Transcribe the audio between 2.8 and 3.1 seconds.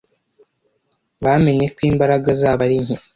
nke